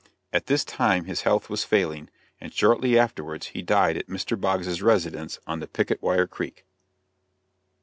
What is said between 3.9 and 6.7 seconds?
at Mr. Boggs' residence on the Picket Wire Creek.